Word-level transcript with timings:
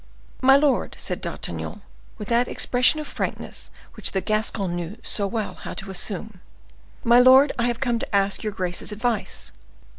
"My 0.41 0.55
lord," 0.55 0.95
said 0.97 1.21
D'Artagnan, 1.21 1.83
with 2.17 2.27
that 2.29 2.47
expression 2.47 2.99
of 2.99 3.05
frankness 3.05 3.69
which 3.93 4.13
the 4.13 4.21
Gascon 4.21 4.75
knew 4.75 4.97
so 5.03 5.27
well 5.27 5.53
how 5.61 5.75
to 5.75 5.91
assume, 5.91 6.39
"my 7.03 7.19
lord, 7.19 7.51
I 7.59 7.67
have 7.67 7.79
come 7.79 7.99
to 7.99 8.15
ask 8.15 8.41
your 8.41 8.51
grace's 8.51 8.91
advice!" 8.91 9.51